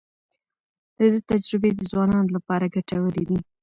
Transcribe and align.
د 0.97 0.99
ده 1.13 1.19
تجربې 1.31 1.69
د 1.75 1.79
ځوانانو 1.91 2.33
لپاره 2.35 2.71
ګټورې 2.75 3.23
دي. 3.29 3.39